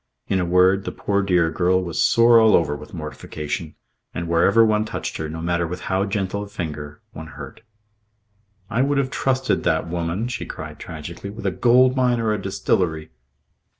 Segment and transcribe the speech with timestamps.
[0.27, 3.75] In a word, the poor dear girl was sore all over with mortification,
[4.15, 7.61] and wherever one touched her, no matter with how gentle a finger, one hurt.
[8.67, 12.41] "I would have trusted that woman," she cried tragically, "with a gold mine or a
[12.41, 13.11] distillery."